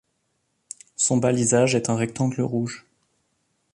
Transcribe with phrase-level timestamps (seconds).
[0.95, 2.87] Son balisage est un rectangle rouge.